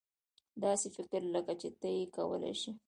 [0.63, 2.71] داسې فکر لکه چې ته یې کولای شې.